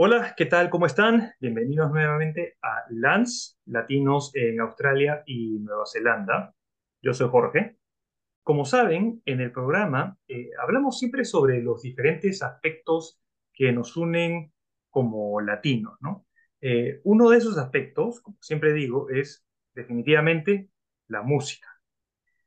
[0.00, 0.70] Hola, ¿qué tal?
[0.70, 1.32] ¿Cómo están?
[1.40, 6.54] Bienvenidos nuevamente a LANS, Latinos en Australia y Nueva Zelanda.
[7.02, 7.78] Yo soy Jorge.
[8.44, 13.20] Como saben, en el programa eh, hablamos siempre sobre los diferentes aspectos
[13.52, 14.52] que nos unen
[14.88, 16.28] como latinos, ¿no?
[16.60, 19.44] Eh, uno de esos aspectos, como siempre digo, es
[19.74, 20.70] definitivamente
[21.08, 21.66] la música.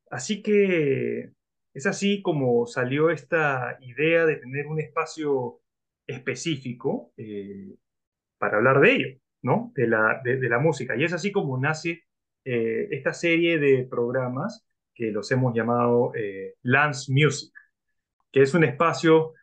[0.09, 1.33] Así que
[1.73, 5.60] es así como salió esta idea de tener un espacio
[6.11, 7.75] específico eh,
[8.37, 9.71] para hablar de ello, ¿no?
[9.75, 10.95] De la, de, la música.
[10.95, 12.03] Y es así como nace
[12.45, 17.53] eh, esta serie de programas que los hemos llamado eh, Lance Music,
[18.31, 19.33] que es un espacio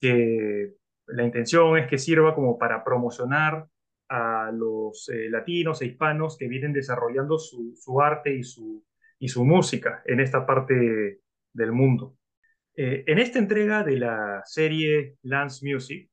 [0.00, 0.74] que
[1.06, 3.66] la intención es que sirva como para promocionar
[4.10, 8.84] a los latinos e hispanos que vienen desarrollando su, su arte y su,
[9.18, 11.20] y su música en esta parte
[11.52, 12.17] del mundo.
[12.80, 16.08] Eh, en esta entrega de la serie Lance Music,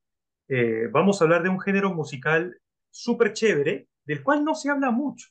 [0.47, 4.89] eh, vamos a hablar de un género musical súper chévere, del cual no se habla
[4.89, 5.29] mucho,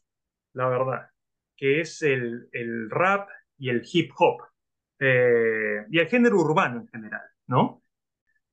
[0.53, 1.09] la verdad,
[1.57, 4.43] que es el, el rap y el hip hop,
[5.01, 7.83] eh, y el género urbano en general, ¿no?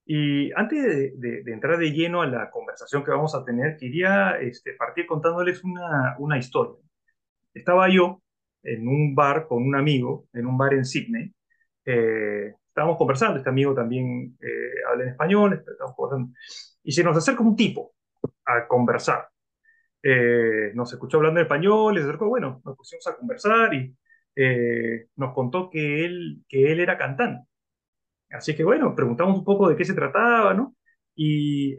[0.04, 0.84] Y antes
[1.20, 5.06] de, de, entrar de lleno a la conversación que vamos a tener, quería este, partir
[5.06, 6.82] contándoles una, una historia.
[7.54, 8.24] Estaba yo
[8.64, 11.32] en un bar con un amigo, en un bar en Sydney,
[11.86, 15.64] eh, estábamos conversando, este amigo también eh, habla en español,
[16.84, 17.94] y se nos acerca un tipo
[18.46, 19.28] a conversar.
[20.02, 23.96] Eh, nos escuchó hablando en español, se acercó, bueno, nos pusimos a conversar y
[25.18, 27.48] nos contó que él, que él era cantante.
[28.32, 30.76] Así que bueno, preguntamos un poco de qué se trataba, ¿no?
[31.16, 31.76] Y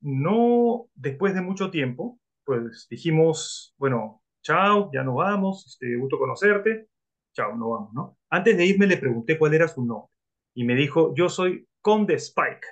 [0.00, 6.88] no después de mucho tiempo, pues dijimos, bueno, chao, ya nos vamos, este, gusto conocerte,
[7.34, 8.17] chao, no vamos, ¿no?
[8.30, 10.12] Antes de irme le pregunté cuál era su nombre
[10.54, 12.66] y me dijo, yo soy Conde Spike.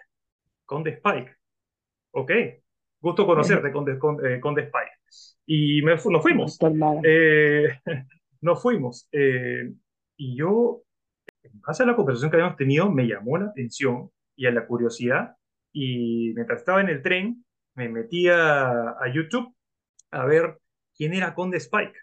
[0.64, 1.36] Conde Spike.
[2.12, 2.32] Ok,
[3.00, 4.92] gusto conocerte, Conde, Conde, Conde Spike.
[5.46, 6.58] Y me, nos fuimos.
[7.04, 7.68] Eh,
[8.40, 9.08] nos fuimos.
[9.12, 9.72] Eh,
[10.16, 10.82] y yo,
[11.42, 14.66] en base a la conversación que habíamos tenido, me llamó la atención y a la
[14.66, 15.36] curiosidad.
[15.72, 19.54] Y mientras estaba en el tren, me metí a, a YouTube
[20.10, 20.58] a ver
[20.96, 21.94] quién era Conde Spike.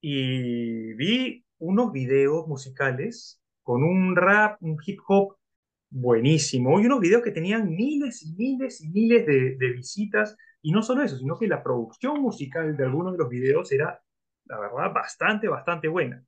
[0.00, 5.36] Y vi unos videos musicales con un rap, un hip hop
[5.90, 10.36] buenísimo y unos videos que tenían miles y miles y miles de, visitas.
[10.60, 14.02] Y no solo eso, sino que la producción musical de algunos de los videos era,
[14.46, 16.24] la verdad, bastante, bastante buena.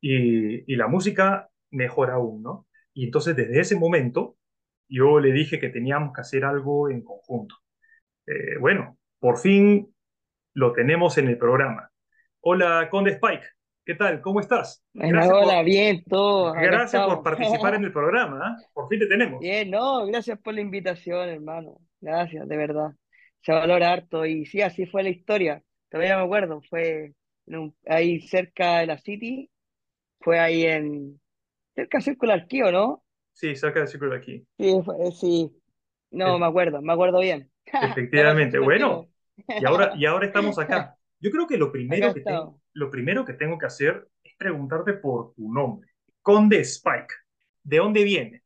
[0.00, 2.66] Y, la música mejor aún, ¿no?
[2.94, 4.36] Y entonces desde ese momento
[4.88, 7.56] yo le dije que teníamos que hacer algo en conjunto.
[8.26, 9.94] Eh, bueno, por fin
[10.54, 11.90] lo tenemos en el programa.
[12.40, 13.57] Hola, Conde Spike.
[13.88, 14.20] ¿Qué tal?
[14.20, 14.84] ¿Cómo estás?
[14.92, 16.52] hola, bien, todo.
[16.52, 18.38] Gracias por participar en el programa.
[18.42, 18.56] ¿ah?
[18.74, 19.40] Por fin te tenemos.
[19.40, 21.80] Bien, no, gracias por la invitación, hermano.
[21.98, 22.90] Gracias, de verdad.
[23.40, 24.26] Se valora harto.
[24.26, 25.62] Y sí, así fue la historia.
[25.88, 26.60] Todavía me acuerdo.
[26.68, 27.14] Fue
[27.86, 29.48] ahí cerca de la City.
[30.20, 31.18] Fue ahí en.
[31.74, 33.02] cerca de Circular Key, no?
[33.32, 34.44] Sí, cerca de Circular Key.
[34.58, 35.50] Sí, eh, sí.
[36.10, 37.50] No, me acuerdo, me acuerdo bien.
[37.64, 38.58] Efectivamente.
[38.58, 39.08] bueno,
[39.48, 40.94] y ahora, y ahora estamos acá.
[41.20, 44.92] Yo creo que lo primero que, tengo, lo primero que tengo que hacer es preguntarte
[44.92, 45.90] por tu nombre.
[46.22, 47.12] Conde Spike.
[47.64, 48.42] ¿De dónde viene?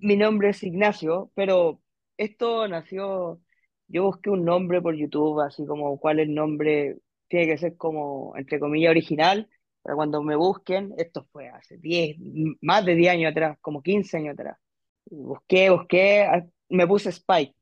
[0.00, 1.80] Mi nombre es Ignacio, pero
[2.16, 3.40] esto nació,
[3.88, 7.76] yo busqué un nombre por YouTube, así como cuál es el nombre, tiene que ser
[7.76, 9.48] como, entre comillas, original,
[9.82, 12.18] para cuando me busquen, esto fue hace 10,
[12.60, 14.58] más de 10 años atrás, como 15 años atrás.
[15.06, 16.28] Busqué, busqué,
[16.68, 17.56] me puse Spike.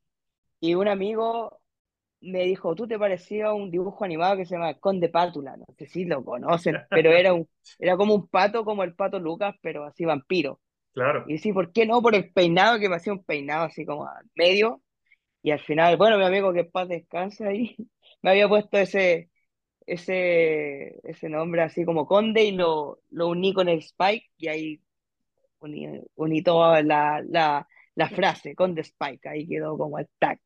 [0.59, 1.58] Y un amigo
[2.21, 5.55] me dijo, ¿tú te parecía un dibujo animado que se llama Conde Pátula?
[5.57, 7.47] No sé si lo conocen, pero era, un,
[7.79, 10.59] era como un pato, como el pato Lucas, pero así vampiro.
[10.93, 11.23] Claro.
[11.27, 12.01] Y sí, ¿por qué no?
[12.01, 14.81] Por el peinado, que me hacía un peinado así como a medio.
[15.41, 17.75] Y al final, bueno, mi amigo que paz descansa ahí,
[18.21, 19.29] me había puesto ese,
[19.85, 24.81] ese, ese nombre así como Conde y lo, lo uní con el Spike y ahí
[25.59, 30.39] uní, uní toda la, la, la frase, Conde Spike, ahí quedó como el tag.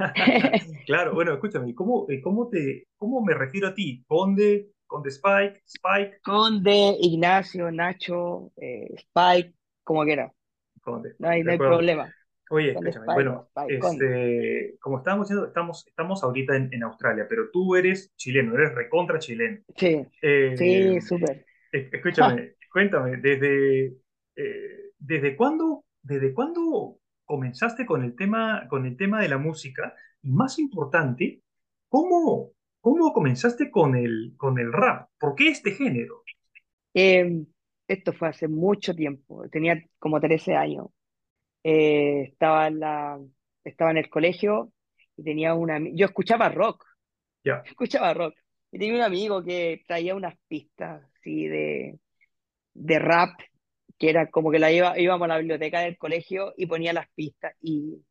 [0.86, 4.04] claro, bueno, escúchame, ¿cómo, eh, cómo, te, ¿cómo me refiero a ti?
[4.06, 4.70] ¿Conde?
[4.86, 5.62] ¿Conde Spike?
[5.66, 6.20] ¿Spike?
[6.22, 9.54] Conde, Ignacio, Nacho, eh, Spike,
[9.84, 10.32] como quiera.
[10.80, 11.14] Conde.
[11.18, 12.12] No hay, no hay problema.
[12.50, 18.12] Oye, escúchame, bueno, este, como estábamos diciendo, estamos, estamos ahorita en, Australia, pero tú eres
[18.16, 19.60] chileno, eres recontra chileno.
[19.76, 21.46] Sí, eh, sí, súper.
[21.70, 23.94] Escúchame, cuéntame, desde,
[24.98, 26.99] ¿desde cuándo, desde cuándo
[27.30, 31.42] comenzaste con el tema, con el tema de la música y más importante,
[31.88, 32.50] ¿cómo,
[32.80, 35.10] cómo comenzaste con el, con el rap?
[35.16, 36.24] ¿Por qué este género?
[36.92, 37.46] Em,
[37.86, 40.88] esto fue hace mucho tiempo, tenía como 13 años.
[41.62, 43.20] Eh, estaba, en la,
[43.62, 44.72] estaba en el colegio
[45.16, 45.78] y tenía una...
[45.92, 46.84] Yo escuchaba rock,
[47.44, 48.34] Ya, escuchaba rock.
[48.72, 51.96] Y tenía un amigo que traía unas pistas así de,
[52.74, 53.38] de rap,
[54.00, 57.08] que era como que la iba, íbamos a la biblioteca del colegio y ponía las
[57.10, 58.02] pistas y,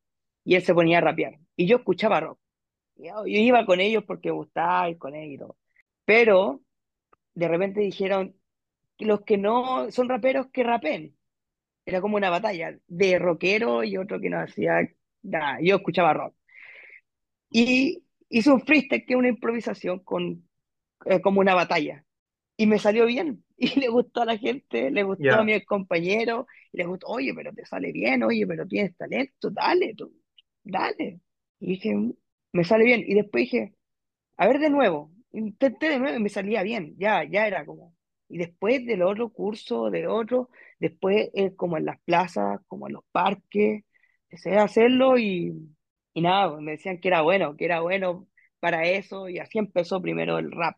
[0.46, 1.40] y él se ponía a rapear.
[1.56, 2.40] Y yo escuchaba rock.
[2.96, 5.52] Yo, iba con ellos porque gustaba ir con ellos.
[6.06, 6.62] Pero
[7.36, 8.36] de repente dijeron
[9.00, 11.18] los que no son raperos que rapen.
[11.86, 14.82] Era como una batalla de rockero y otro que no hacía
[15.24, 15.60] nada.
[15.62, 16.36] Yo escuchaba rock.
[17.50, 20.48] Y hice un freestyle que es una improvisación con,
[21.06, 22.06] eh, como una batalla.
[22.58, 23.44] Y me salió bien.
[23.76, 27.34] Y le gustó a la gente, le gustó a mis compañeros, y le gustó, oye,
[27.36, 30.14] pero te sale bien, oye, pero tienes talento, dale, tú,
[30.64, 31.20] dale.
[31.60, 32.14] Y dije, "Mm,
[32.54, 33.04] me sale bien.
[33.08, 33.76] Y después dije,
[34.38, 35.12] a ver de nuevo.
[35.32, 37.96] Intenté de nuevo y me salía bien, ya, ya era como.
[38.30, 42.94] Y después del otro curso, de otro, después eh, como en las plazas, como en
[42.94, 43.84] los parques,
[44.30, 45.54] empecé a hacerlo y,
[46.14, 48.28] y nada, me decían que era bueno, que era bueno
[48.60, 50.78] para eso y así empezó primero el rap,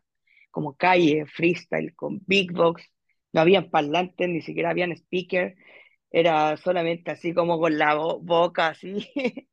[0.52, 2.84] como calle, freestyle, con big box,
[3.34, 5.56] no habían parlantes, ni siquiera habían speaker,
[6.10, 9.08] era solamente así como con la bo- boca, así.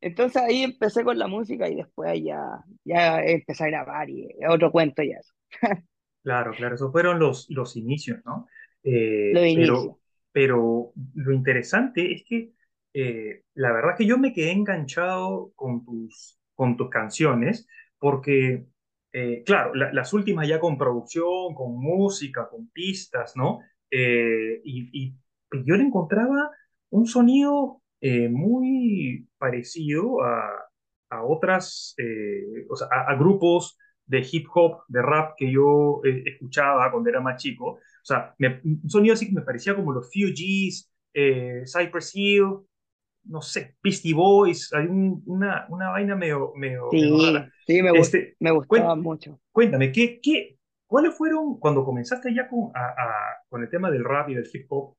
[0.00, 2.38] Entonces ahí empecé con la música y después ya,
[2.84, 5.32] ya empecé a grabar y otro cuento ya eso.
[6.22, 8.46] claro, claro, esos fueron los, los inicios, ¿no?
[8.82, 9.98] Eh, de pero, inicio.
[10.32, 12.52] pero lo interesante es que
[12.94, 17.66] eh, la verdad es que yo me quedé enganchado con tus, con tus canciones,
[17.98, 18.66] porque,
[19.14, 23.60] eh, claro, la- las últimas ya con producción, con música, con pistas, ¿no?
[23.90, 25.14] Eh, y,
[25.66, 26.50] yo le encontraba
[26.90, 30.50] un sonido eh, muy parecido a,
[31.10, 31.94] a otras,
[32.68, 37.40] o sea, a, grupos de hip hop, de rap que yo escuchaba cuando era más
[37.40, 37.66] chico.
[37.74, 38.34] O sea,
[38.64, 42.66] un sonido así que me parecía como los Fugees, Cypress Hill,
[43.26, 47.48] no sé, Beastie Boys, hay un- una, una vaina medio, medio, medio rara.
[47.48, 49.40] Sí, sí, me gust- Este, me gustaba mucho.
[49.52, 54.04] cuéntame, ¿qué, qué, cuáles fueron, cuando comenzaste ya con, a- a- con el tema del
[54.04, 54.96] rap y del hip hop,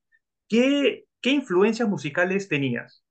[0.48, 3.04] qué, qué influencias musicales tenías?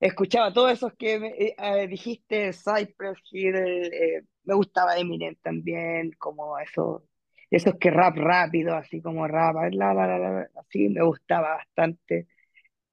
[0.00, 6.12] Escuchaba todos esos que me- eh, eh, dijiste, Cypress Hill, eh, me gustaba Eminem también,
[6.18, 7.02] como esos,
[7.50, 12.26] esos que rap rápido, así como rap, la, la, la, la, así me gustaba bastante.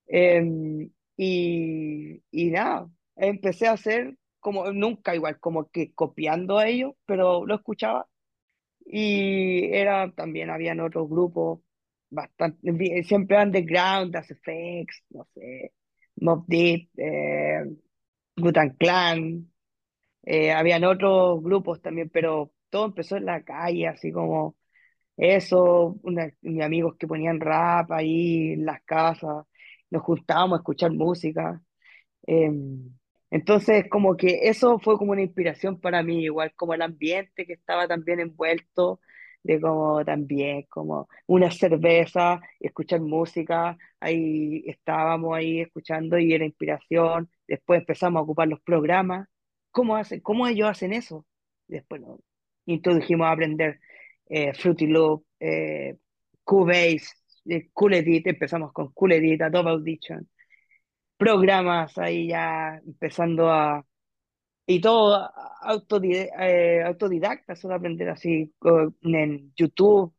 [0.08, 0.90] Em,
[1.22, 7.46] y, y nada, empecé a hacer como nunca igual, como que copiando a ellos, pero
[7.46, 8.08] lo escuchaba.
[8.86, 11.62] Y era también habían otros grupos
[12.10, 15.74] bastante, siempre underground, Das FX, no sé,
[16.18, 17.64] Mobb Deep, eh,
[18.78, 19.52] Clan,
[20.24, 24.56] eh, habían otros grupos también, pero todo empezó en la calle, así como
[25.18, 29.46] eso, una- mis amigos que ponían rap ahí en las casas,
[29.92, 31.62] nos juntábamos a escuchar música.
[32.28, 32.52] Eh,
[33.32, 37.54] entonces, como que eso fue como una inspiración para mí, igual como el ambiente que
[37.54, 39.00] estaba también envuelto,
[39.44, 47.30] de como también, como una cerveza, escuchar música, ahí estábamos ahí escuchando y era inspiración.
[47.48, 49.28] Después empezamos a ocupar los programas.
[49.72, 51.26] ¿Cómo hacen, cómo ellos hacen eso?
[51.68, 52.20] Después nos
[52.66, 53.80] introdujimos a aprender
[54.30, 55.98] eh, Fruity Loop, eh,
[56.44, 57.08] Cubase,
[57.46, 60.28] eh, Cool Edit, empezamos con Cool Edit, Adobe Audition
[61.18, 63.86] programas ahí ya empezando a...
[64.68, 65.30] Y todo
[65.64, 70.14] autodide- eh, autodidacta, solo aprender así co- en YouTube,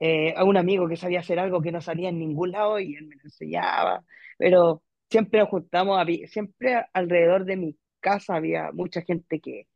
[0.00, 2.94] eh, a un amigo que sabía hacer algo que no salía en ningún lado y
[2.96, 4.04] él me lo enseñaba,
[4.38, 9.68] pero siempre nos juntamos, había- siempre alrededor de mi casa había mucha gente que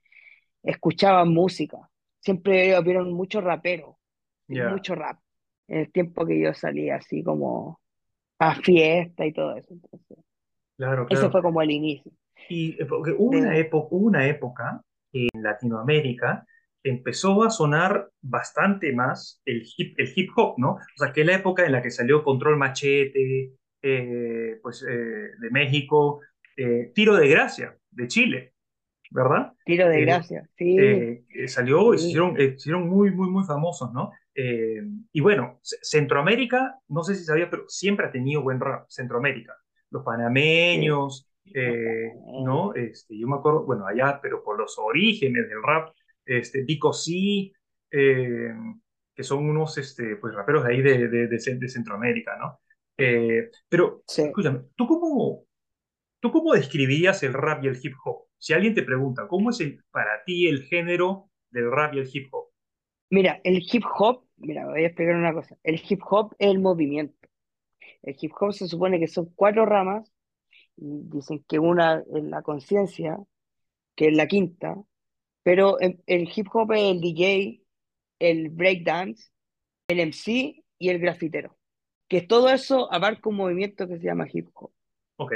[0.63, 1.79] escuchaba música,
[2.21, 3.97] siempre hubieron muchos raperos,
[4.49, 5.21] y Ya, mucho rap,
[5.69, 7.81] el tiempo que yo salía así como
[8.39, 10.19] a fiesta y todo eso, entonces,
[10.77, 11.33] claro, ese claro.
[11.33, 12.13] fue como el inicio.
[12.49, 14.83] Y eh, porque hubo una época, una época
[15.13, 16.47] en Latinoamérica
[16.83, 20.73] empezó a sonar bastante más el hip, el hip hop, ¿no?
[20.73, 25.31] O sea, que es la época en la que salió Control Machete, eh, pues eh,
[25.39, 26.21] de México,
[26.57, 28.55] eh, Tiro de Gracia de Chile,
[29.11, 29.53] ¿verdad?
[29.65, 30.77] Tiro de gracia, sí,
[31.47, 34.11] salió y se hicieron, hicieron muy, muy, muy famosos, ¿no?
[34.37, 39.57] Eh, y bueno, Centroamérica, no sé si sabía, pero siempre ha tenido buen rap, Centroamérica.
[39.91, 40.05] Los
[40.71, 42.75] sí, panameños, eh, ¿no?
[42.75, 45.95] Este, yo me acuerdo, bueno, allá, pero por los orígenes del rap,
[46.27, 47.53] este, Vico C,
[47.93, 48.53] eh,
[49.15, 52.61] que son unos, este, pues, raperos de ahí de, de, de, Cen- de Centroamérica, ¿no?
[53.69, 54.23] Pero, sí.
[54.23, 55.45] escúchame, ¿tú cómo,
[56.21, 58.27] ¿Tú cómo describirías el rap y el hip hop?
[58.39, 62.11] Si alguien te pregunta, ¿cómo es el- para ti el género del rap y el
[62.13, 62.49] hip hop?
[63.11, 65.57] Mira, el hip hop, mira, voy a explicar una cosa.
[65.63, 67.29] El hip hop es el movimiento.
[68.03, 70.13] El hip hop se supone que son cuatro ramas,
[70.77, 73.19] y dicen que una es la conciencia,
[73.95, 74.77] que es la quinta,
[75.43, 77.63] pero el, el hip hop es el DJ,
[78.19, 79.31] el breakdance,
[79.89, 81.57] el MC y el grafitero.
[82.09, 84.71] Que todo eso abarca un movimiento que se llama hip hop.
[85.17, 85.33] Ok,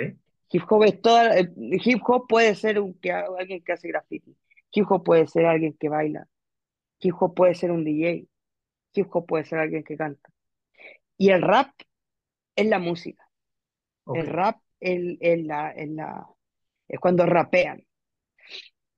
[0.52, 4.36] Hip hop es toda, hip hop puede ser un, que, alguien que hace graffiti.
[4.72, 6.26] Hip hop puede ser alguien que baila.
[6.98, 8.26] Hip hop puede ser un DJ.
[8.94, 10.30] Hip hop puede ser alguien que canta.
[11.16, 11.70] Y el rap
[12.56, 13.28] es la música.
[14.12, 16.26] El rap es, es la, es la,
[16.88, 17.84] es cuando rapean.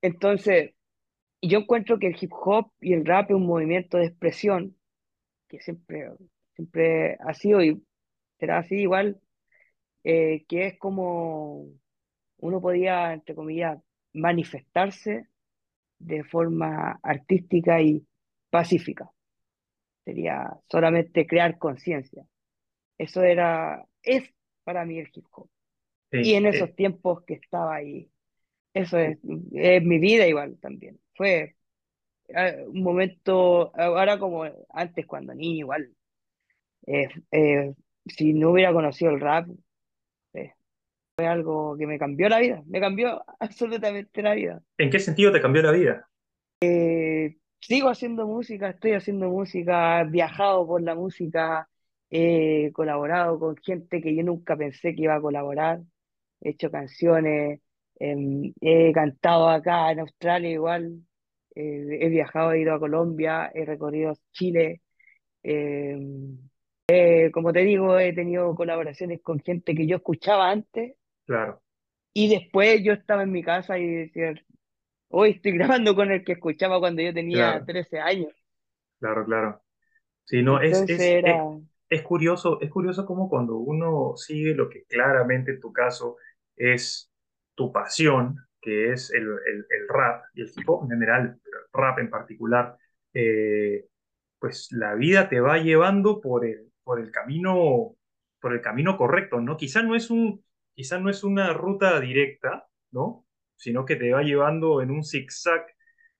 [0.01, 0.73] Entonces,
[1.41, 4.75] yo encuentro que el hip hop y el rap es un movimiento de expresión
[5.47, 6.09] que siempre,
[6.55, 7.83] siempre ha sido y
[8.39, 9.21] será así igual,
[10.03, 11.67] eh, que es como
[12.37, 13.79] uno podía, entre comillas,
[14.13, 15.27] manifestarse
[15.99, 18.05] de forma artística y
[18.49, 19.09] pacífica.
[20.05, 22.25] Sería solamente crear conciencia.
[22.97, 24.23] Eso era, es
[24.63, 25.49] para mí el hip hop.
[26.11, 28.09] Y en eh, esos tiempos que estaba ahí,
[28.73, 29.17] eso es,
[29.53, 30.99] es mi vida igual también.
[31.15, 31.55] Fue
[32.27, 35.91] eh, un momento, ahora como antes cuando niño igual,
[36.87, 37.73] eh, eh,
[38.05, 39.47] si no hubiera conocido el rap,
[40.33, 40.53] eh,
[41.15, 44.61] fue algo que me cambió la vida, me cambió absolutamente la vida.
[44.77, 46.09] ¿en qué sentido te cambió la vida?
[47.67, 51.69] Sigo haciendo música, estoy haciendo música, he viajado por la música,
[52.09, 55.79] he colaborado con gente que yo nunca pensé que iba a colaborar,
[56.41, 57.61] he hecho canciones,
[57.99, 61.05] em, he cantado acá en Australia igual,
[61.55, 64.81] eh, he viajado, he ido a Colombia, he recorrido Chile,
[65.43, 66.37] em,
[66.89, 70.95] eh, como te digo, he tenido colaboraciones con gente que yo escuchaba antes.
[71.25, 71.61] Claro,
[72.13, 74.33] y después yo estaba en mi casa y decía,
[75.13, 78.33] hoy estoy grabando con el que escuchaba cuando yo tenía claro, 13 años.
[78.99, 79.61] claro, claro.
[80.25, 81.43] Sí, no, es, es, era, es,
[81.89, 86.17] es curioso, es curioso como cuando uno sigue lo que claramente en tu caso
[86.57, 87.11] es
[87.55, 91.59] tu pasión, que es el, el- el rap y el hip hop en general, pero
[91.59, 92.77] el rap en particular,
[93.13, 93.87] eh,
[94.39, 97.95] pues la vida te va llevando por el, por el camino,
[98.41, 99.57] por el camino correcto, ¿no?
[99.57, 100.43] Quizás no es un,
[100.75, 103.22] quizás no es una ruta directa, ¿no?
[103.63, 105.65] Sino que te va llevando en un zigzag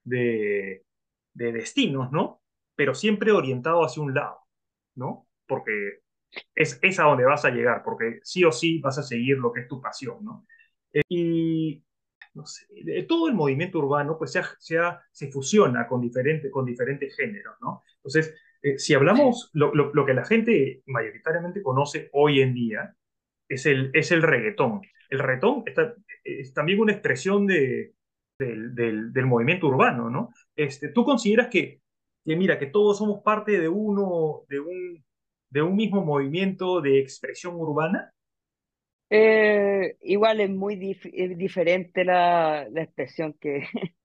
[0.04, 0.86] de,
[1.34, 2.42] de destinos, ¿no?
[2.76, 4.40] Pero siempre orientado hacia un lado,
[4.96, 5.28] ¿no?
[5.48, 6.02] Porque
[6.56, 9.52] es, es a donde vas a llegar, porque sí o sí vas a seguir lo
[9.54, 10.46] que es tu pasión, ¿no?
[11.10, 11.84] Y
[12.34, 14.78] no sé, de- todo el movimiento urbano pues se, se,
[15.12, 17.84] se fusiona con, diferente, con diferentes géneros, ¿no?
[17.98, 22.96] Entonces, eh, si hablamos, lo, lo- lo que la gente mayoritariamente conoce hoy en día
[23.50, 24.82] es el, es el reggaetón.
[25.10, 27.94] El reggaetón está- es también una expresión de,
[28.40, 30.32] del, del- del movimiento urbano, ¿no?
[30.56, 31.82] Este, ¿tú consideras que,
[32.24, 35.06] que, mira, que todos somos parte de uno, de un,
[35.50, 38.12] de un mismo movimiento de expresión urbana?
[39.10, 43.68] Eh, igual es muy dif- es diferente la, la expresión que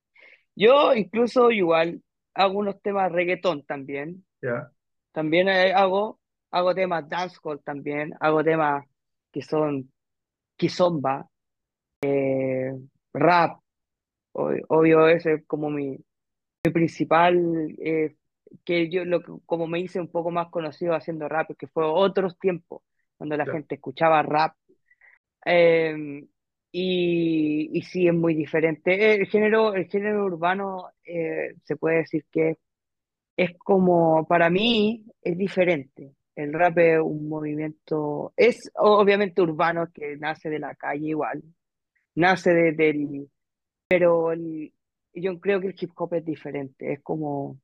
[0.56, 2.02] yo incluso igual
[2.34, 4.72] hago unos temas reggaetón también, ¿Ya?
[5.12, 6.20] también eh, hago,
[6.50, 8.86] hago temas dancehall también, hago temas
[9.32, 9.92] que son
[12.02, 12.78] kizomba,
[13.14, 13.60] rap,
[14.34, 15.98] ob- obvio ese es como mi,
[16.64, 17.38] mi principal,
[17.80, 18.16] eh,
[18.64, 21.84] que yo lo que, como me hice un poco más conocido haciendo rap, que fue
[21.86, 22.82] otros tiempos,
[23.18, 24.54] cuando la gente escuchaba rap
[25.46, 26.24] Eh,
[26.72, 29.14] y, y sí, es muy diferente.
[29.14, 32.58] El género, el género urbano eh, se puede decir que
[33.36, 36.12] es como, para mí, es diferente.
[36.34, 41.42] El rap es un movimiento, es obviamente urbano que nace de la calle igual,
[42.18, 43.30] nace de, del,
[43.88, 44.72] pero el-
[45.14, 46.92] yo creo que el hip hop es diferente.
[46.94, 47.60] Es como,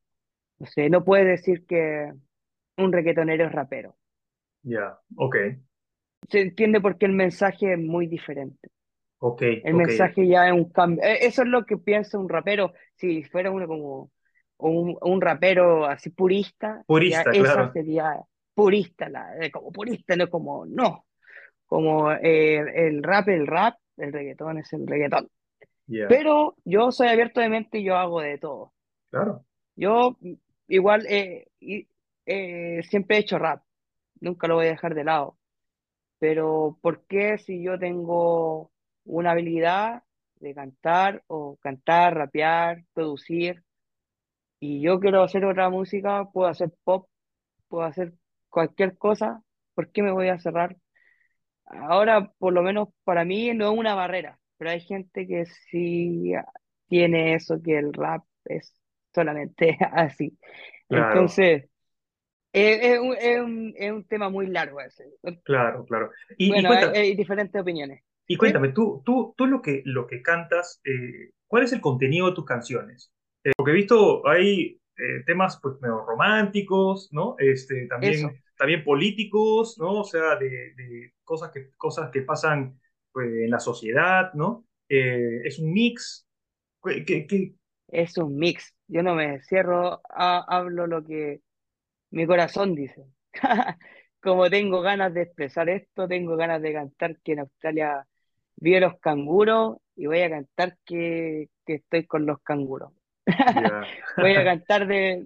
[0.59, 2.13] no sé, no puedes decir que
[2.79, 3.97] un reggaetonero es rapero.
[4.63, 5.37] ya, ok,
[6.31, 8.71] Se entiende porque el mensaje es muy diferente.
[9.19, 11.05] ok, El mensaje ya es un cambio.
[11.05, 12.75] Eh, Eso es lo que piensa un rapero.
[12.97, 14.11] Si fuera uno como
[14.59, 17.73] un, un rapero así purista, Purista, esa claro.
[17.73, 18.21] sería
[18.55, 21.07] purista, la, eh, como purista, no como no.
[21.67, 25.31] Como eh, el rap, el rap, el reggaetón es el reggaetón.
[26.09, 28.73] Pero yo soy abierto de mente y yo hago de todo.
[29.11, 29.45] claro,
[29.77, 30.33] Yo mm,
[30.69, 31.49] igual eh,
[32.27, 33.63] eh, siempre he hecho rap,
[34.21, 35.37] nunca lo voy a dejar de lado.
[36.19, 38.71] Pero ¿por qué si yo tengo
[39.05, 40.03] una habilidad
[40.37, 43.63] de cantar o cantar, rapear, producir
[44.61, 47.09] y yo quiero hacer otra música, puedo hacer pop,
[47.69, 48.15] puedo hacer
[48.51, 49.43] cualquier cosa,
[49.75, 50.77] ¿por qué me voy a cerrar?
[51.67, 56.33] Ahora, por lo menos para mí no es una barrera, pero hay gente que sí
[56.89, 58.75] tiene eso, que el rap es
[59.15, 60.39] solamente así.
[60.89, 61.65] claro, Entonces,
[62.53, 65.05] es, es un, es un- es un tema muy largo ese.
[65.43, 66.11] claro, claro.
[66.37, 68.03] Y, y Bueno, hay cuenta, hay diferentes opiniones.
[68.27, 68.39] Y ¿Sí?
[68.39, 72.35] cuéntame, tú, tú, tú lo que, lo que cantas, eh, ¿cuál es el contenido de
[72.35, 73.13] tus canciones?
[73.45, 77.37] Eh, porque he visto, hay eh, temas pues medio románticos, ¿no?
[77.39, 80.01] Este, Eso, también, políticos, ¿no?
[80.01, 82.81] O sea, de, de cosas que, cosas que pasan
[83.13, 84.67] pues, en la sociedad, ¿no?
[84.89, 86.27] Eh, es un mix.
[86.85, 87.55] ¿Qué, qué-
[87.89, 88.75] es un mix.
[88.89, 91.41] Yo no me cierro, ha- hablo lo que
[92.11, 93.05] mi corazón dice.
[94.23, 98.07] Como tengo ganas de expresar esto, tengo ganas de cantar que en Australia
[98.57, 102.93] vi a los canguros y voy a cantar que, que estoy con los canguros.
[104.17, 105.25] Voy a cantar de,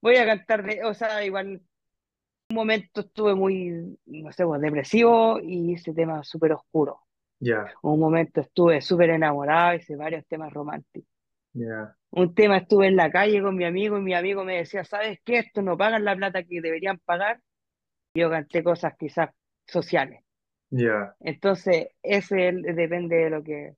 [0.00, 1.62] voy a cantar de, o sea, igual
[2.50, 7.00] un momento estuve muy, no sé, pues, depresivo y ese tema súper oscuro.
[7.40, 11.08] ya, Un momento estuve súper enamorado, hice varios temas románticos.
[11.54, 14.84] ya, Un tema estuve en la calle con mi amigo y mi amigo me decía,
[14.84, 15.38] ¿sabes qué?
[15.38, 17.40] Esto no pagan la plata que deberían pagar.
[18.14, 19.30] Yo canté cosas quizás
[19.66, 20.22] sociales.
[20.70, 23.76] ya, Entonces, ese depende de lo que,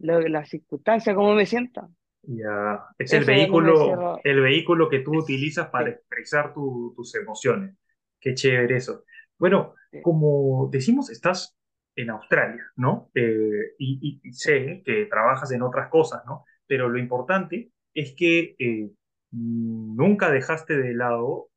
[0.00, 1.88] lo, la circunstancia, cómo me sienta.
[2.22, 2.86] ya.
[2.98, 7.76] Es el Eso vehículo, el vehículo que tú utilizas para expresar tu- tus emociones.
[8.22, 9.04] Qué chévere eso.
[9.36, 11.56] Bueno, como decimos, estás
[11.96, 13.10] en Australia, ¿no?
[13.14, 16.44] Eh, y, sé que trabajas en otras cosas, ¿no?
[16.66, 18.90] Pero lo importante es que eh,
[19.32, 21.50] nunca dejaste de lado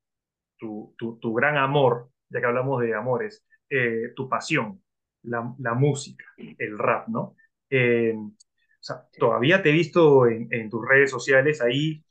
[0.57, 4.81] tu, tu, tu gran amor, ya que hablamos de amores, eh, tu pasión,
[5.21, 7.35] la, la música, el rap, ¿no?
[7.71, 12.03] O sea, todavía te he visto en, en tus redes sociales ahí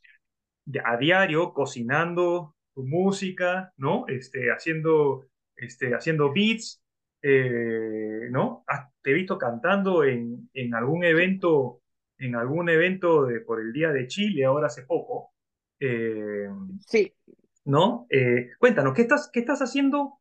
[0.85, 4.07] a diario cocinando tu música, ¿no?
[4.09, 5.27] Este, haciendo,
[5.57, 6.83] este, haciendo beats,
[7.23, 8.65] eh, ¿no?
[8.69, 11.83] Ah, Te he visto cantando en, en algún evento,
[12.19, 15.33] en algún evento de, por el Día de Chile, ahora hace poco.
[15.81, 16.49] Eh,
[16.87, 17.15] Sí,
[17.65, 18.07] ¿no?
[18.11, 20.21] Eh, cuéntanos, ¿qué estás, qué estás haciendo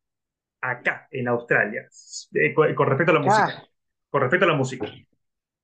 [0.62, 1.88] acá en Australia
[2.36, 3.54] eh, con, con respecto a la música?
[3.54, 3.68] acá,
[4.12, 4.88] Con respecto a la música.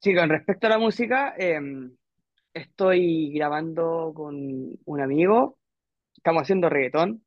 [0.02, 1.60] sí, con respecto a la música, eh,
[2.54, 4.36] estoy grabando con
[4.86, 5.59] un amigo,
[6.19, 7.23] estamos haciendo reggaetón,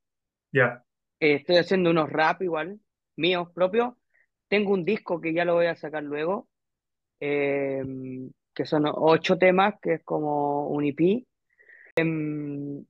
[0.53, 0.85] Ya,
[1.19, 2.79] eh, estoy haciendo unos rap igual,
[3.17, 3.95] míos propios.
[4.49, 6.49] Tengo un disco que ya lo voy a sacar luego,
[7.21, 7.83] eh,
[8.55, 11.25] que son ocho temas, que es como un EP.
[11.97, 12.85] Em,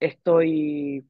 [0.00, 1.06] estoy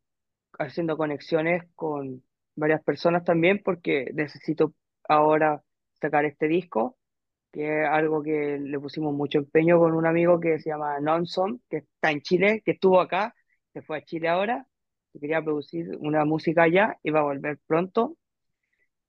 [0.59, 2.23] haciendo conexiones con
[2.57, 4.75] varias personas también porque necesito
[5.09, 5.63] ahora
[6.01, 6.97] sacar este disco,
[7.53, 11.63] que es algo que le pusimos mucho empeño con un amigo que se llama Nonson,
[11.71, 13.35] que está en Chile, que estuvo acá,
[13.77, 14.67] se fue a Chile ahora,
[15.13, 18.17] que quería producir una música allá va a volver pronto,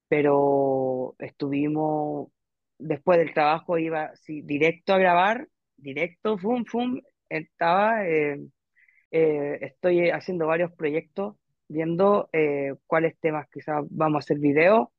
[0.09, 2.29] pero estuvimos,
[2.77, 6.99] después del trabajo iba sí, directo a grabar, directo, fum, fum,
[7.29, 8.05] estaba...
[8.05, 8.41] eh,
[9.11, 11.37] eh, estoy haciendo varios proyectos,
[11.69, 14.89] viendo eh, cuáles temas quizás vamos a hacer videos,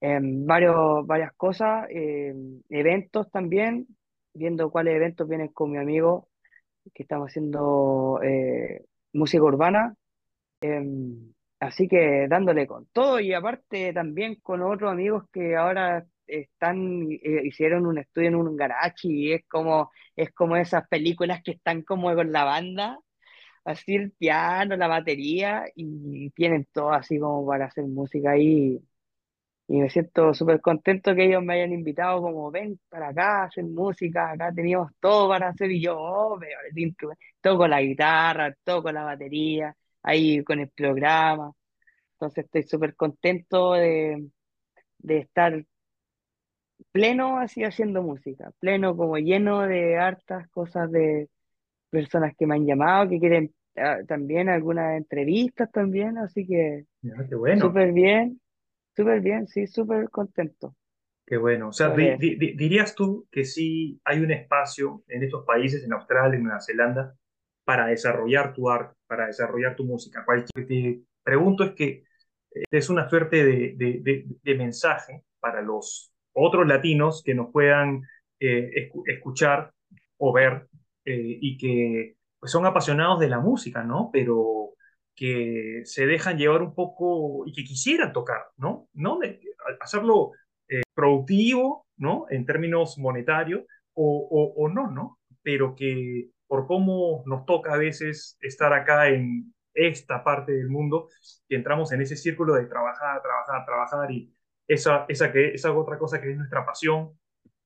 [0.00, 3.86] em, varios, varias cosas, em, eventos también,
[4.34, 6.28] viendo cuáles eventos vienen con mi amigo,
[6.94, 9.94] que estamos haciendo eh, música urbana,
[10.60, 17.08] em, así que dándole con todo y aparte también con otros amigos que ahora están,
[17.12, 21.52] eh, hicieron un estudio en un garage y es como, es como esas películas que
[21.52, 22.98] están como con la banda
[23.64, 28.80] así el piano, la batería y tienen todo así como para hacer música ahí.
[29.72, 33.64] Y me siento súper contento que ellos me hayan invitado como ven para acá hacer
[33.64, 36.38] música, acá teníamos todo para hacer y yo, oh,
[37.40, 41.52] toco la guitarra, toco la batería, ahí con el programa.
[42.12, 44.28] Entonces estoy súper contento de,
[44.98, 45.64] de estar
[46.90, 51.30] pleno así haciendo música, pleno como lleno de hartas cosas de
[51.88, 57.26] personas que me han llamado, que quieren ah, también algunas entrevistas también, así que ya,
[57.26, 58.38] qué bueno, súper bien,
[58.96, 60.74] súper bien, sí, súper contento
[61.26, 61.68] qué bueno.
[61.68, 62.18] O sea, sobre di- eso.
[62.18, 66.44] di- di- dirías tú que sí hay un espacio en estos países, en Australia, en
[66.44, 67.14] Nueva Zelanda,
[67.64, 70.24] para desarrollar tu arte, para desarrollar tu música.
[70.24, 72.04] Cualquier, te pregunto es que
[72.70, 78.02] es una suerte de, de- de- de mensaje para los otros latinos que nos puedan
[78.40, 79.72] eh, escu- escuchar
[80.18, 80.68] o ver
[81.04, 84.10] eh, y que pues, son apasionados de la música, ¿no?
[84.12, 84.74] Pero
[85.14, 88.88] que se dejan llevar un poco y que quisieran tocar, ¿no?
[88.94, 89.18] ¿No?
[89.18, 89.40] De-
[89.80, 90.32] hacerlo
[90.94, 92.26] productivo, ¿no?
[92.30, 93.62] En términos monetarios,
[93.94, 95.18] o, o, o no, ¿no?
[95.42, 101.08] Pero que por cómo nos toca a veces estar acá en esta parte del mundo,
[101.48, 104.34] que entramos en ese círculo de trabajar, trabajar, trabajar y
[104.66, 107.18] esa, esa, que, esa otra cosa que es nuestra pasión,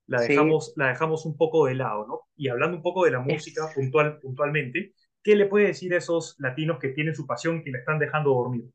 [0.06, 2.20] la Sí, dejamos, la dejamos un poco de lado, ¿no?
[2.37, 4.94] Y hablando un poco de la música puntual, puntualmente,
[5.27, 8.31] ¿qué le puede decir a esos latinos que tienen su pasión y la están dejando
[8.31, 8.71] dormir?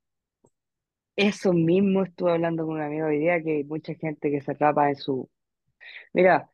[1.16, 4.52] eso mismo estuve hablando con un amigo hoy día, que hay mucha gente que se
[4.52, 5.30] atrapa en su...
[6.14, 6.50] Mira,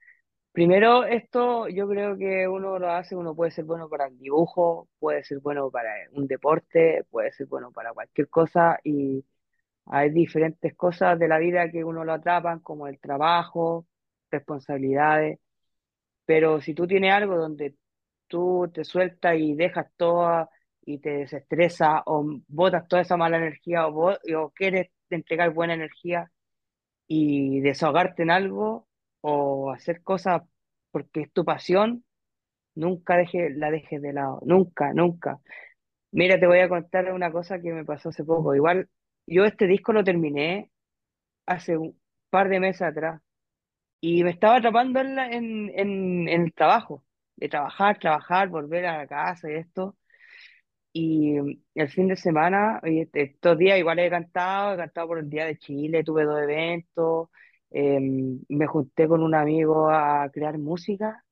[0.52, 4.88] primero esto yo creo que uno lo hace, uno puede ser bueno para el dibujo,
[5.00, 9.26] puede ser bueno para un deporte, puede ser bueno para cualquier cosa y
[9.86, 13.88] hay diferentes cosas de la vida que uno lo atrapan, como el trabajo,
[14.32, 15.40] responsabilidades,
[16.26, 17.76] pero si tú tienes algo donde
[18.28, 20.50] tú te sueltas y dejas toda
[20.86, 26.32] y te desestresas o botas toda esa mala energía o, o quieres entregar buena energía
[27.08, 28.88] y desahogarte en algo
[29.22, 30.44] o hacer cosas
[30.92, 32.04] porque es tu pasión,
[32.76, 35.40] nunca deje, la dejes de lado, nunca, nunca.
[36.12, 38.56] Mira, te voy a contar una cosa que me pasó hace poco.
[38.56, 38.90] Igual
[39.28, 40.72] yo este disco lo terminé
[41.46, 43.22] hace un par de meses atrás
[44.02, 47.04] y me estaba atrapando en, la- en, en el trabajo,
[47.38, 49.98] de trabajar, trabajar, volver a la casa y esto.
[50.94, 51.36] Y
[51.76, 55.46] el fin de semana, este- estos días igual he cantado, he cantado por el Día
[55.46, 57.30] de Chile, tuve dos eventos,
[57.72, 61.24] em, me junté con un amigo a crear música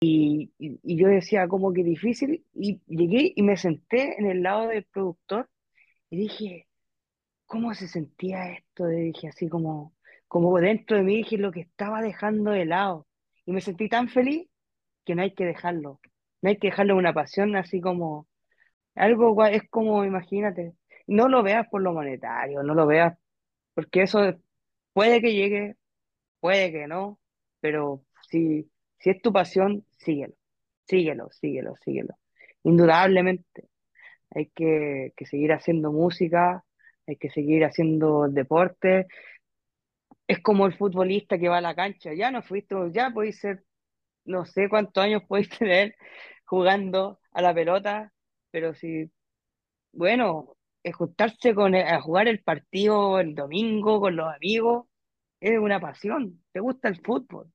[0.00, 4.42] y, y- y yo decía como que difícil y llegué y me senté en el
[4.42, 5.50] lado del productor
[6.10, 6.68] y dije,
[7.46, 8.90] ¿cómo se sentía esto?
[8.90, 9.94] Y dije así como,
[10.28, 13.06] como dentro de mí dije lo que estaba dejando de lado
[13.46, 14.48] y me sentí tan feliz
[15.04, 16.00] que no hay que dejarlo,
[16.42, 18.28] no hay que dejarlo una pasión así como
[18.94, 20.74] algo es como, imagínate,
[21.06, 23.16] no lo veas por lo monetario, no lo veas,
[23.74, 24.20] porque eso
[24.92, 25.76] puede que llegue,
[26.40, 27.18] puede que no,
[27.60, 30.34] pero si, si es tu pasión, síguelo,
[30.86, 32.14] síguelo, síguelo, síguelo.
[32.64, 33.68] Indudablemente,
[34.30, 36.64] hay que, que seguir haciendo música,
[37.06, 39.06] hay que seguir haciendo deporte.
[40.26, 43.64] Es como el futbolista que va a la cancha, ya no fuiste, ya podéis ser,
[44.24, 45.96] no sé cuántos años podéis tener
[46.44, 48.12] jugando a la pelota,
[48.50, 49.10] pero si
[49.92, 50.56] Bueno,
[50.94, 54.86] juntarse con, a jugar el partido el domingo con los amigos
[55.40, 56.42] es una pasión.
[56.52, 57.52] ¿Te gusta el fútbol?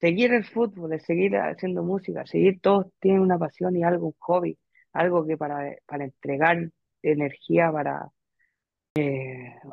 [0.00, 4.58] Seguir el fútbol, seguir haciendo música, seguir todos tienen una pasión y algo, un hobby,
[4.92, 6.70] algo que para, para entregar
[7.02, 8.10] energía, para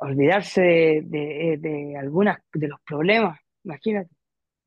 [0.01, 3.39] olvidarse de, de, de algunas de los problemas.
[3.63, 4.09] Imagínate.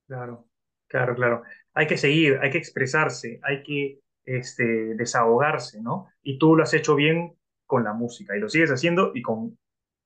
[0.07, 0.47] Claro,
[0.89, 1.43] claro, claro.
[1.75, 6.09] Hay que seguir, hay que expresarse, hay que este, desahogarse, ¿no?
[6.23, 7.35] Y tú lo has hecho bien
[7.67, 9.59] con la música y lo sigues haciendo y con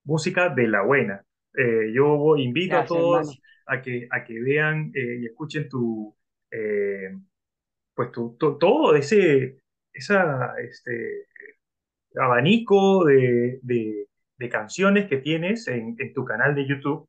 [0.04, 1.24] música de la buena.
[1.56, 2.86] Eh, yo invito a hermano.
[2.86, 6.16] todos a que, a que vean eh, y escuchen tu,
[6.50, 7.10] eh,
[7.94, 9.58] pues tu, tu- todo ese,
[9.92, 11.26] esa, este,
[12.16, 14.06] abanico de, de-
[14.38, 17.08] de canciones que tienes en, en tu canal de YouTube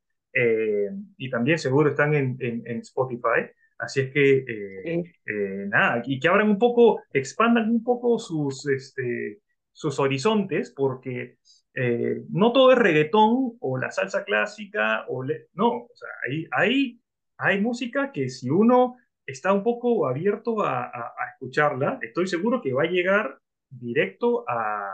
[1.17, 3.49] y también seguro están en, en- en Spotify.
[3.81, 5.03] Así es que, eh, Sí.
[5.25, 9.41] eh, nada, y que abran un poco, expandan un poco sus, este,
[9.73, 11.37] sus horizontes, porque
[11.73, 16.45] eh, no todo es reggaetón o la salsa clásica, o le- no, o sea, hay,
[16.51, 17.01] hay,
[17.37, 22.61] hay música que si uno está un poco abierto a, a a escucharla, estoy seguro
[22.61, 23.39] que va a llegar
[23.69, 24.91] directo a,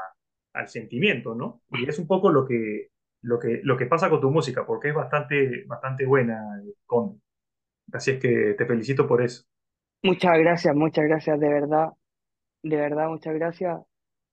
[0.54, 1.62] al sentimiento, ¿no?
[1.71, 2.89] Y es un poco lo que,
[3.21, 6.41] lo que, lo que pasa con tu música, porque es bastante, bastante buena,
[6.86, 7.19] Conde.
[7.91, 9.43] Así es que te felicito por eso.
[10.04, 11.89] Muchas gracias, muchas gracias, de verdad,
[12.63, 13.80] de verdad, muchas gracias.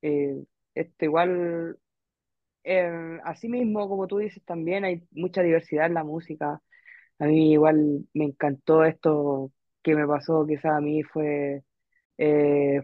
[0.03, 1.79] Eh, esto igual
[2.65, 6.63] Eh, así mismo, como tú dices, también hay mucha diversidad en la música.
[7.21, 11.63] A mí igual me encantó esto que me pasó, quizás a mí fue
[12.19, 12.83] eh,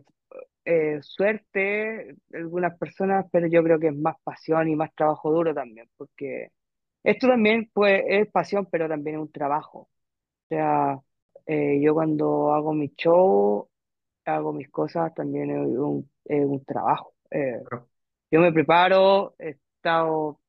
[0.65, 5.55] eh, suerte algunas personas, pero yo creo que es más pasión y más trabajo duro
[5.55, 6.49] también, porque
[7.05, 9.91] esto también pues, es pasión, pero también es un trabajo.
[10.51, 10.99] O sea,
[11.47, 13.69] eh, yo cuando hago mi show,
[14.27, 17.15] hago mis cosas, también es un, es un trabajo.
[17.31, 17.89] Eh, Claro.
[18.31, 20.41] yo me preparo, he estado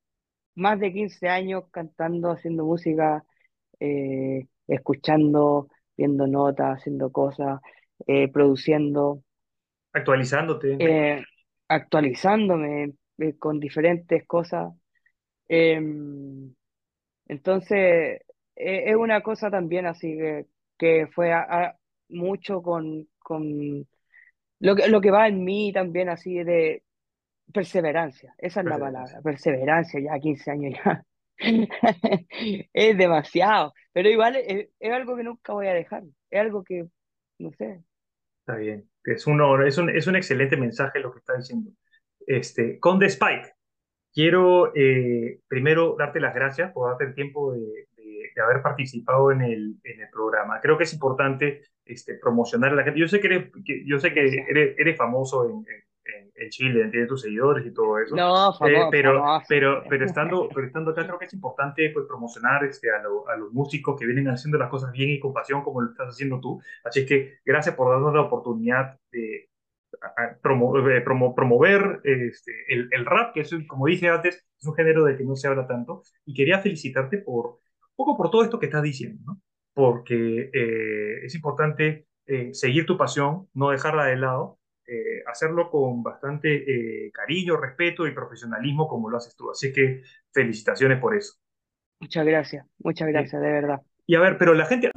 [0.56, 3.26] más de 15 años cantando, haciendo música,
[3.80, 7.62] eh, escuchando, viendo notas, haciendo cosas,
[8.34, 9.24] produciendo,
[9.94, 10.68] Actualizándote.
[11.68, 12.94] actualizándome
[13.40, 14.74] con diferentes cosas.
[15.50, 15.80] Eh,
[17.28, 18.22] entonces,
[18.62, 20.48] eh, es una cosa también así que,
[20.78, 21.78] que fue a- a-
[22.10, 23.88] mucho con, con
[24.60, 26.84] lo que, lo que va en mí también así de
[27.54, 31.06] Perseverancia, esa es la palabra, perseverancia, ya 15 años ya.
[32.74, 36.88] Es demasiado, pero igual es, es algo que nunca voy a dejar, es algo que,
[37.40, 37.84] no sé,
[38.42, 38.90] Está bien.
[39.04, 41.72] Es, uno, es, un, es un excelente mensaje lo que está diciendo.
[42.28, 43.54] Este, Conde Spike,
[44.14, 47.88] quiero eh, primero darte las gracias por darte el tiempo de,
[48.36, 50.60] de- de haber participado en el, en el programa.
[50.62, 53.00] Creo que es importante este, promocionar a la gente.
[53.00, 55.56] Yo sé que eres, que- yo sé que eres, eres famoso en,
[56.06, 58.16] en- en Chile, tiene tus seguidores y todo eso.
[58.16, 59.46] No, Eh, famoso, pero, famoso.
[59.48, 63.28] pero, pero, estando, pero estando acá creo que es importante pues, promocionar este, a, lo-
[63.28, 66.10] a los músicos que vienen haciendo las cosas bien y con pasión como lo estás
[66.10, 66.60] haciendo tú.
[66.84, 69.50] Así que gracias por darnos la oportunidad de
[70.42, 74.74] promo- eh, promo- promover este, el, el rap, que es, como dije antes, es un
[74.76, 76.02] género del que no se habla tanto.
[76.26, 77.60] Y quería felicitarte por
[78.02, 79.42] poco por todo esto que estás diciendo, ¿no?
[79.74, 86.04] Porque eh, es importante eh, seguir tu pasión, no dejarla de lado, eh, hacerlo con
[86.04, 89.52] bastante cariño, respeto y profesionalismo como lo haces tú.
[89.52, 90.02] Así que
[90.34, 91.36] felicitaciones por eso.
[92.00, 93.82] Muchas gracias, muchas gracias, de verdad.
[94.08, 94.90] y a ver, pero la gente...